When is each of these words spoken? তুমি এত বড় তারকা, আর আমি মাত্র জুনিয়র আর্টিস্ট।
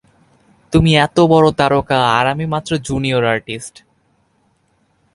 তুমি 0.73 0.91
এত 0.97 1.17
বড় 1.31 1.47
তারকা, 1.51 1.99
আর 2.17 2.25
আমি 2.27 2.45
মাত্র 2.45 2.71
জুনিয়র 2.87 3.23
আর্টিস্ট। 3.25 3.75